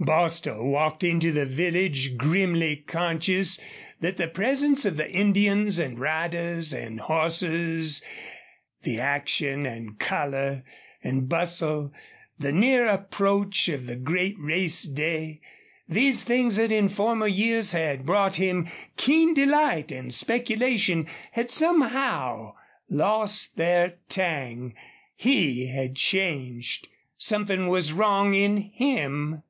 [0.00, 3.60] Bostil walked into the village, grimly conscious
[4.00, 8.02] that the presence of the Indians and riders and horses,
[8.84, 10.64] the action and color
[11.04, 11.92] and bustle,
[12.38, 15.42] the near approach of the great race day
[15.86, 22.54] these things that in former years had brought him keen delight and speculation had somehow
[22.88, 24.74] lost their tang.
[25.16, 26.88] He had changed.
[27.18, 29.42] Something was wrong in him.